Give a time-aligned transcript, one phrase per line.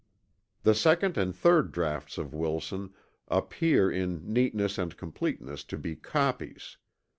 [0.63, 2.91] The second and third draughts of Wilson
[3.27, 6.77] appear in neatness and completeness to be copies.